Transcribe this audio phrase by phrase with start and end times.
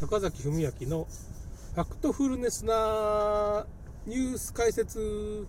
[0.00, 1.08] 坂崎文明の
[1.74, 3.66] ファクトフルネスな
[4.06, 5.44] ニュース解説。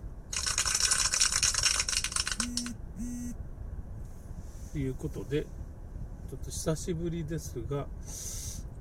[4.72, 7.86] ということで、ちょっと久しぶりですが、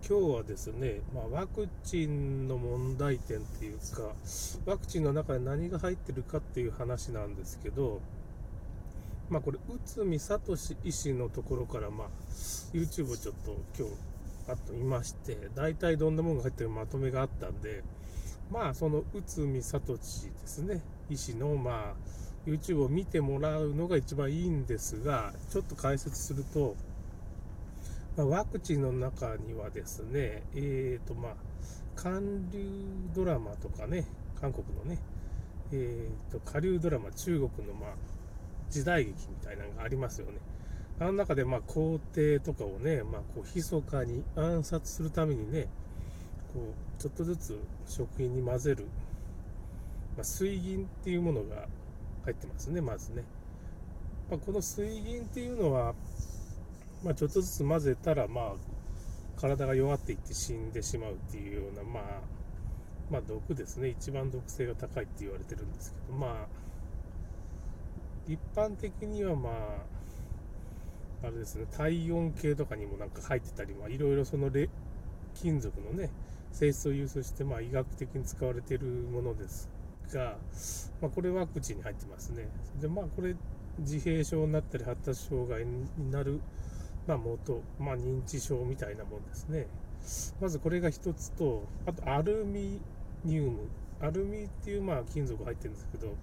[0.10, 4.16] 今日はですね、まあ、ワクチンの問題点っていうか、
[4.66, 8.02] ワクチンの中に何が入ってるかっていう話なんですけど、
[9.30, 12.08] まあ、これ、内海聡医師のところから、まあ、
[12.74, 14.09] YouTube をちょっと今日、
[14.50, 17.84] あと見まして、大体どんなものが入ってるまとめがあったんで、
[18.52, 26.76] まあ、その内海聡ですね、医師の、まあ、YouTube を見てもらうのが一番いいんですが、ちょっと解説すると、
[28.18, 31.34] まあ、ワクチンの中にはですね、えーとまあ、
[31.96, 32.66] 韓流
[33.14, 34.06] ドラマとかね、
[34.42, 35.00] 韓国のね、
[35.72, 37.90] えーと、下流ドラマ、中国の、まあ、
[38.72, 40.40] 時代劇みたいなのがありますよね。
[41.00, 45.68] あの中で、まあ、皇帝とかをね、まあ、こう、密かに暗殺するためにね、
[46.54, 48.86] こう、ちょっとずつ食品に混ぜる、
[50.18, 51.68] まあ、水銀っていうものが
[52.26, 53.24] 入ってますね、まずね。
[54.30, 55.96] まあ、この水銀っていうのは、
[57.02, 58.54] まあ、ちょっとずつ混ぜたら、まあ、
[59.40, 62.04] 体が弱っていって死んでしまうっていうような、まあ、
[63.10, 63.88] まあ、毒ですね。
[63.88, 66.48] 一番毒性が高いって言われてるんですけど、まあ、
[68.28, 69.99] 一般的にはまあ、
[71.24, 74.50] あれですね、体温計とかにもなんか入ってたり、いろいろその
[75.36, 76.10] 金属のね、
[76.52, 79.70] 性質を有すして、まあ、医学的に使われているものです
[80.14, 80.38] が、
[81.02, 82.48] まあ、これワクチンに入ってますね。
[82.82, 83.36] で、まあ、これ、
[83.80, 86.40] 自閉症になったり発達障害になる、
[87.08, 89.68] まあ、元、まあ、認知症みたいなもんですね。
[90.42, 92.82] まずこれが一つと、あとアルミ
[93.24, 93.60] ニウム。
[94.02, 96.16] アルミっていうまあ金属入ってるんですけど、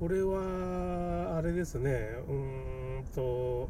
[0.00, 1.90] これは、あれですね、
[2.26, 3.68] うーんと、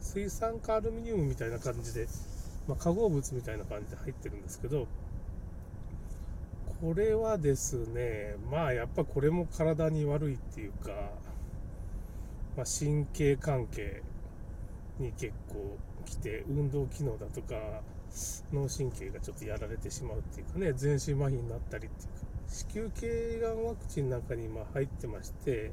[0.00, 2.06] 水酸化アルミニウムみたいな感じで、
[2.68, 4.86] まあ、化合物みたいな感じで入ってるんですけど、
[6.80, 10.90] これはですね、まあやっぱこれも体に悪いっていうか、
[12.56, 14.02] まあ、神経関係
[15.00, 17.56] に結構来て、運動機能だとか、
[18.52, 25.72] 脳神経がちょっとやられてしまうっていうかね、全身麻痺になったりっていうか、子宮頸がんワクチンなんかにま入ってまして、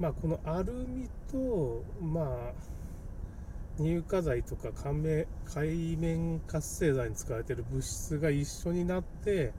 [0.00, 9.52] まあ、このアルミと、まあ、乳化剤とか海面活性剤に使われている物質が一緒になって、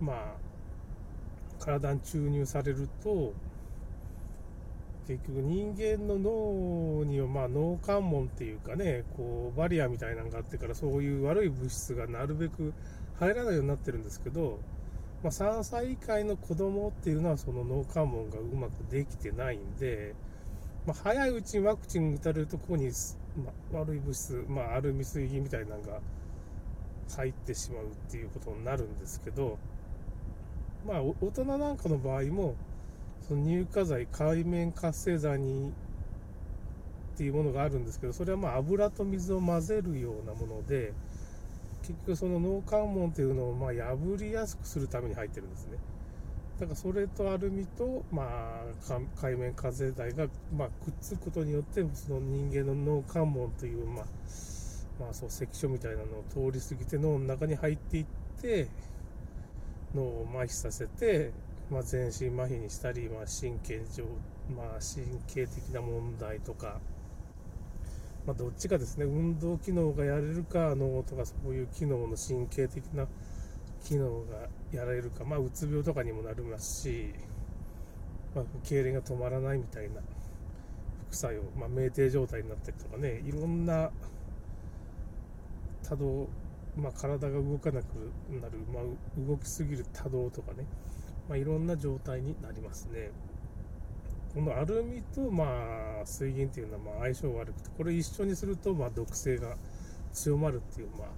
[0.00, 0.16] まあ、
[1.60, 3.34] 体に注入されると、
[5.06, 12.72] 結局人間の脳にはまあ脳関門っていうかね、こうバリアみたいなのがあってからそういう悪い物質がなるべく
[13.18, 14.58] 入らないようになってるんですけど、
[15.22, 20.14] まあ、3歳以下の子供っていうのはその脳関門がうまくできてないんで、
[20.84, 22.90] まあ、早いうちにワクチン打たれるとここに、
[23.72, 26.00] ま、悪い物質、まあ、アルミ水銀みたいなのが
[27.16, 29.58] 入ってしまうっていうことになるんですけど、
[30.86, 32.56] まあ、大人なんかの場合も、
[33.28, 35.72] その乳化剤、海面活性剤に
[37.14, 40.92] っていうものがあるんですけど、それはまあ油と水を混ぜるようなもので、
[41.82, 45.78] 結局その脳関門っていうのをま破りやすくするために入ってるんですね。
[46.58, 54.04] だからそれとアルミと、まあ、海面活性剤が、ま、くっつくことによって、その人間の脳関門という、まあ、
[55.00, 58.06] まあ、そう関所みたいなのを通り過ぎて脳の中に入っていっ
[58.40, 58.68] て、
[59.94, 61.32] 脳を麻痺させて、
[61.70, 64.04] まあ、全身麻痺にしたり、まあ、神経上、
[64.54, 66.80] まあ、神経的な問題とか、
[68.26, 73.06] まあ、どっちかですね、運動機能がやれるか、脳とかそういう機能の神経的な
[73.84, 77.14] 機能がやられるか、まあ、うつ病とかにもなりますし、
[78.34, 80.00] まあ、痙攣が止まらないみたいな
[81.08, 83.90] 副作用、まあ、酩酊状態になったりとかね、いろんな
[85.82, 86.28] 多動
[86.76, 87.84] まあ、体が動かなく
[88.30, 90.64] なる、まあ、動きすぎる多動とかね、
[91.28, 93.10] まあ、いろんな状態になりますね。
[94.34, 95.44] このアルミと、ま
[96.02, 99.56] あ、水銀っていうのはまあ相性悪くて、これ一緒にすると、ま毒性が
[100.12, 101.08] 強まるっていう、まあ、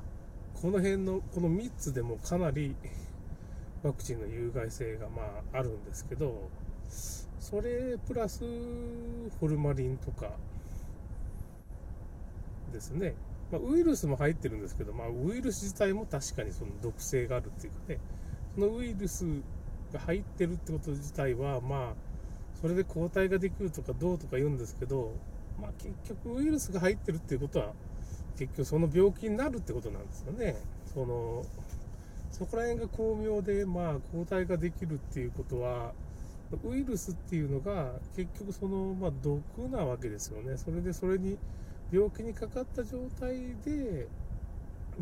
[0.60, 2.75] この辺の、この3つでもかなり
[3.84, 5.22] ワクチンの有害性が、ま
[5.52, 6.49] あ、あるんですけど、
[7.38, 8.43] それプラス
[9.38, 10.31] ホルマリンとか
[12.72, 13.14] ですね、
[13.52, 18.00] まあ、ウイルスも入ってるんですけど、まあ、ウイルス自体も確かにその毒性があるっていうかね、
[18.55, 19.25] そのウイルス
[19.93, 21.94] が入ってるってこと自体は、まあ、
[22.64, 25.12] それで抗体ができるとかどうとか言うんですけど、
[25.61, 25.93] まあ、結
[26.25, 27.75] 局ウイルスが入ってるっていうことは、
[28.38, 30.56] 結局その病気になるってことなんですよね。
[30.94, 31.44] その
[32.31, 35.93] そこら辺が巧妙で、まあ、抗体ができるっていうことは、
[36.64, 40.56] ウイルスっていうのが結局その、まあ、毒なわけですよね。
[40.56, 41.37] それでそれに
[41.93, 44.08] 病気にかかった状態で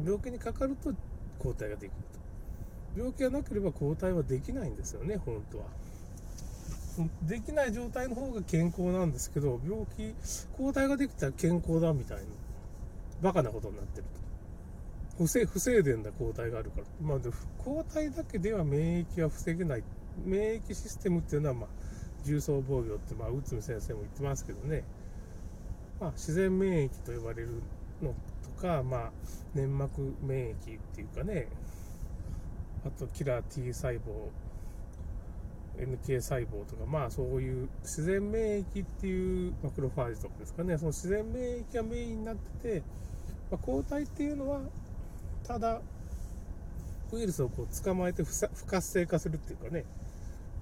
[0.04, 0.92] 病気にかかると
[1.38, 5.64] 抗体ができると病気がなければ抗体はできないんですよね本当は
[7.22, 10.14] できない状態の方が健康なんですけど病気
[10.56, 12.24] 抗体ができたら健康だみたいな
[13.22, 15.24] バカなことになってると。
[15.24, 16.84] 不正不正伝な抗体があるから。
[17.00, 17.18] まあ
[17.58, 19.84] 抗体だけでは免疫は防げない。
[20.24, 21.68] 免疫システムっていうのはまあ
[22.24, 24.84] 重層防御って、まあ、内海先生も言ってますけどね、
[26.00, 27.62] まあ、自然免疫と呼ばれる
[28.02, 28.14] の
[28.56, 29.10] とか、まあ、
[29.54, 30.56] 粘膜免疫っ
[30.94, 31.48] ていうかね、
[32.86, 34.00] あとキラー T 細胞、
[35.78, 42.82] NK 細胞とか、まあそういう自然免疫っていうマクロファージとかですかね、その自然免疫がメインになってて、
[43.50, 44.60] まあ、抗体っていうのは、
[45.44, 45.80] ただ、
[47.12, 49.84] ウイルスをこう捕まえて不活性化するっていうかね、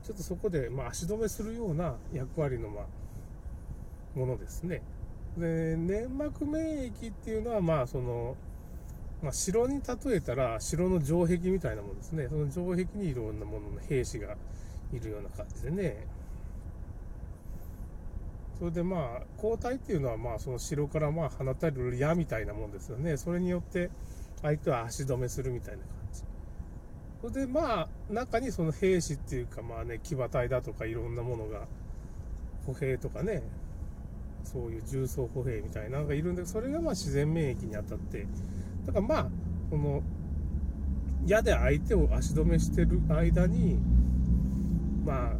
[0.03, 4.83] ちょっとそこで、まあ、足止めするような役割の、まあ、ものですね。
[5.37, 8.37] で、粘膜免疫っていうのは、まあ、その、
[9.23, 12.27] まあ、城に例えたら、城の城壁みたいなものですね。
[12.29, 14.37] その城壁にいろんなものの兵士が
[14.92, 16.06] いるような感じでね。
[18.58, 23.16] それでまあ、抗体っていうのは、まあ、その城からまあ放たれる矢みたいなもんですよね。
[23.16, 23.90] それによって、
[24.42, 26.22] 相手は足止めするみたいな感じ。
[27.22, 31.66] それでまあ、中にその兵士っていうか、まあね、騎馬隊だとかいろんなものが、
[32.66, 33.42] 歩兵とかね、
[34.44, 38.26] そういう重装歩兵みたいなのがいるんで、それがまあ自然免疫に当たって、
[38.87, 39.26] だからまあ、
[39.70, 40.02] この、
[41.26, 43.78] 矢で相手を足止めしてる間に、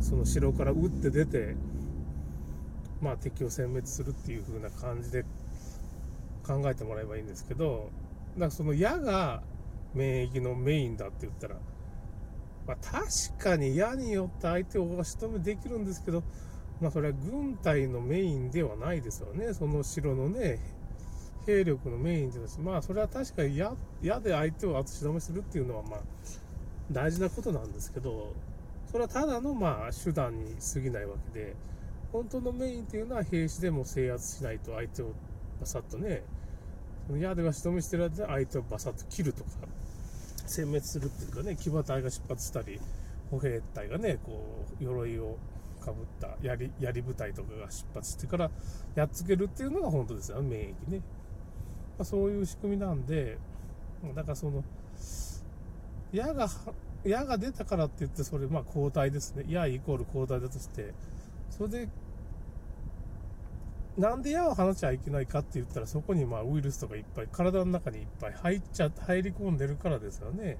[0.01, 1.55] その城から撃って出て、
[3.01, 5.25] まあ、敵を殲滅するっていう風な感じで
[6.47, 7.91] 考えてもらえばいいんですけど、
[8.37, 9.43] だかその矢が
[9.95, 11.57] 免疫のメインだって言ったら、
[12.67, 16.23] まあ、確かに矢によって相手を押し止めできるんですけど、
[16.81, 20.59] まあ、それは軍隊のメインではないですよね、その城のね、
[21.47, 26.01] 兵力のメインですまあ、それは確かに矢矢で相手を足止めするっていうのは、まあ、
[26.93, 28.33] 大事なことなんですけど、
[28.91, 31.55] それはただの、まあ、手段に過ぎないわけで、
[32.13, 35.13] 本当のメインっていうのは兵士でも制圧しないと相手を
[35.61, 36.25] バサッとね、
[37.19, 39.51] 矢で足止めしてる間で相手をバサッと切るとか、
[40.47, 42.81] 殲滅するっていうかね、騎馬隊が出発したり、
[43.31, 45.37] 歩兵隊がね、こう、鎧を
[45.81, 48.51] かぶった槍槍部隊とかが出発してから
[48.95, 50.99] やっつけるっていうのが本当ですよ、免疫ね。
[51.97, 53.39] まあ、そういう仕組みなんで、
[54.17, 54.65] だからその、
[56.13, 56.49] 矢が、
[57.05, 59.45] 矢が出たからって言って、それ、まあ、抗体ですね。
[59.49, 60.93] 矢イコール抗体だとして、
[61.51, 61.89] それで、
[63.97, 70.59] なんで矢を放っちゃいけないかって言ったら、そこにまあウイルスとかいっぱい、体の中にいっぱい入っちゃ、入り込んでるからですよね。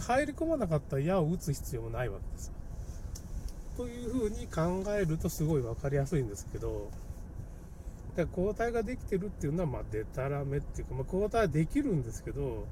[0.00, 2.54] 入り込まなかったら矢を打つ必要もないわけですよ。
[3.76, 6.90] というふうに考えるとすごい分かりやすいんですけど、
[8.16, 12.66] だから抗体ができてるっていうのは、まあ、デタラメっていうか、まあ、抗体はできるんですけど、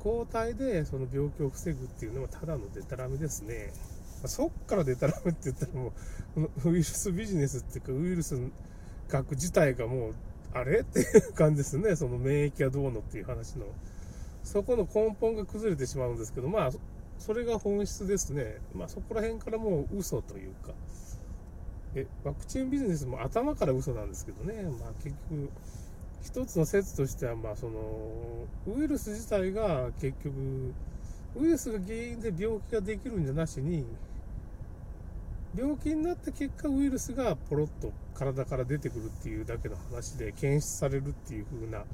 [0.00, 3.72] 抗体でその病気を防ぐっていうのはただのデタラメですね。
[4.22, 5.92] ま、そっからデタラメって言ったらも
[6.64, 8.38] う、ウイルスビジネスっていうか、ウイルス
[9.08, 10.14] 学自体がもう、
[10.54, 11.94] あれっていう感じですね。
[11.96, 13.66] その免疫がどうのっていう話の。
[14.42, 16.70] そこの根本が崩れてしまうんですけど、まあ、
[17.18, 18.56] それが本質ですね。
[18.74, 20.72] まあ、そこら辺からもう嘘というか、
[21.94, 24.62] え、ワクチンビジネスも頭から嘘なんですけどね。
[24.62, 25.50] まあ、結局、
[26.22, 30.74] 一つの説としては、まあ、その、ウイルス自体が結局、
[31.36, 33.86] ウイルスが原因で病気ができるんじゃなしに、
[35.56, 41.84] 病気になった結果、ウイルスがポロッと体から出てくるっていうだけの話で検出されるっていう風な、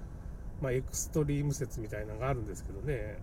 [0.60, 3.18] まあ、エクストリーム説みたいなのがあるんですけどね。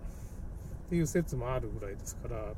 [0.86, 2.54] っていう説もあるぐらいですから、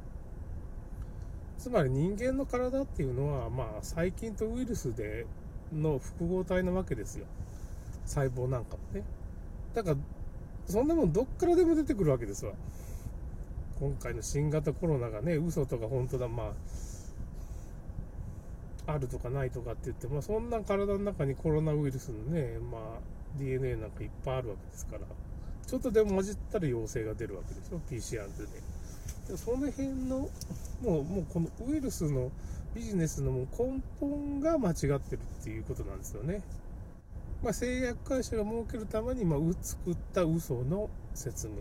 [1.59, 5.27] つまり人間の体っていうのは、まあ、細菌とウイルスで
[5.73, 7.27] の複合体なわけですよ。
[8.07, 9.05] 細胞なんかもね。
[9.75, 9.97] だから、
[10.67, 12.53] そんなもんどっからでも出てくるわけですわ。
[13.81, 16.55] 今回の新型コロナがね、嘘とか本当だ、ま
[18.87, 22.81] あ、あるとかないとかって言って、まあ、そんな体の中にコロナウイルスのね、まあ、
[23.39, 25.01] DNA なんかいっぱいあるわけですから。
[25.67, 28.51] ちょっとでも混じったら陽性が出るわけでしょ PCR でね
[29.29, 30.29] でその辺の
[30.83, 32.31] もうもうこのウイルスの
[32.75, 36.43] ビジネスのもう根本が間違ってるっていうことなんですよね、
[37.45, 41.55] まあ、製薬会社が儲けるために、まあ、作った嘘の説明。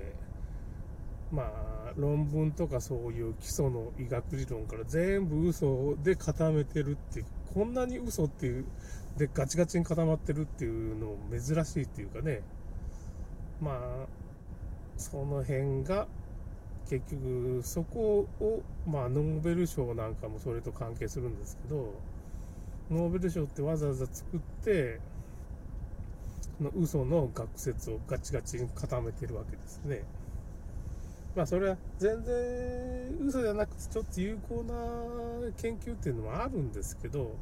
[1.32, 8.66] まあ論文とかそういう基礎の医学理論から全部嘘で固めてるっていうこんなに嘘っていう
[9.18, 12.42] でガチガチに固まってるっていうのも珍しいっていうかね。
[13.62, 14.08] まあ
[14.98, 16.08] その辺が
[16.88, 21.94] 結局そこを、まあ、ノーベル賞なんかもそれと関係するんですけど
[22.92, 25.00] ノーベル賞ってわざわざ作って
[26.62, 30.04] の嘘の学説をガチガチに固めてるわけですね。
[31.36, 37.36] まあそれは全然嘘じゃなくてちょっと有効な研究っていうのもあるんですけど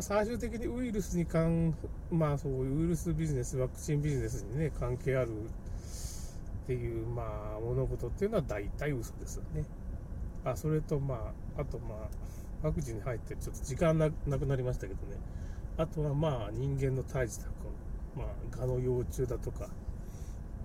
[0.00, 1.74] 最終的にウイルスに関
[2.10, 7.22] まあそういうウイルスビジネスワクチンビジネスにね関係あるっていうま
[7.56, 9.64] あ物事っていうのは大体嘘ですよね。
[10.44, 15.16] あそれとまああとまあワクチンに入ってちょっと時間なくなりましたけどね
[15.76, 17.50] あとはまあ人間の胎児とか、
[18.16, 19.68] まあ、蛾の幼虫だとか、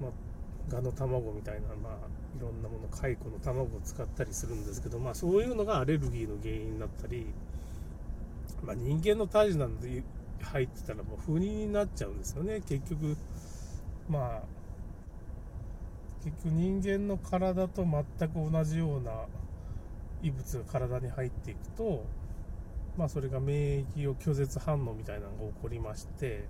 [0.01, 0.11] まあ、
[0.69, 1.93] 蛾の卵みたいな、まあ、
[2.37, 7.27] いろんなもの蚕の卵を使ったりするんですけど、まあ、そういうのがアレルギーの原因になったり、
[8.63, 10.03] まあ、人間の胎児なんで
[10.41, 12.61] 入ってたらもう不妊になっちゃうんですよね。
[12.61, 13.17] 結局
[14.09, 14.41] まあ
[16.23, 19.11] 結局人間の体と全く同じような
[20.21, 22.03] 異物が体に入っていくと
[22.97, 26.45] まあ、それが免疫を拒絶反応みたいなのが起こりまして、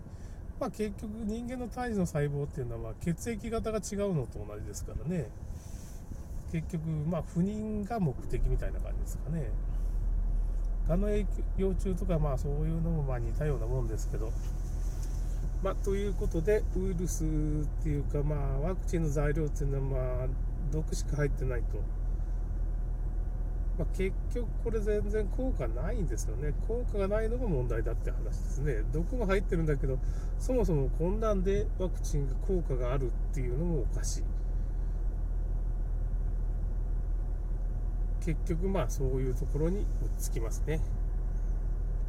[0.60, 5.28] まあ、結局人間の胎児の細胞っていうのは血液型が違うのと同じですからね。
[6.52, 9.50] 結局まあ不妊が目的みたいな感じですかね。
[10.88, 11.26] 蛾の幼
[11.74, 14.32] 虫とかまあそういうのもまあ似たようなもんですけど。
[15.64, 17.28] まあ、ということでウイルスっ
[17.82, 20.28] ていうかまあワクチンの材料っていうのはまあ
[20.72, 21.80] 毒しか入ってないと。
[23.78, 26.54] まあ、結局これ全然効果ないんですよね。
[26.68, 28.84] 効果がないのが問題だって話ですね。
[28.94, 30.00] 毒も入ってるんだけど
[30.40, 34.24] そもそもこんなんでワクチンが効果があるっていうのもおかしい。
[38.26, 40.80] 結局まあそういうところに落ち着きますね。